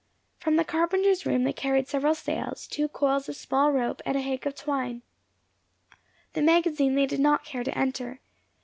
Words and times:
From 0.39 0.55
the 0.55 0.63
carpenter's 0.65 1.27
room 1.27 1.43
they 1.43 1.53
carried 1.53 1.87
several 1.87 2.15
sails, 2.15 2.65
two 2.65 2.87
coils 2.87 3.29
of 3.29 3.35
small 3.35 3.71
rope, 3.71 4.01
and 4.03 4.15
a 4.17 4.21
hank 4.21 4.47
of 4.47 4.55
twine. 4.55 5.03
The 6.33 6.41
magazine 6.41 6.95
they 6.95 7.05
did 7.05 7.19
not 7.19 7.45
care 7.45 7.63
to 7.63 7.77
enter. 7.77 8.19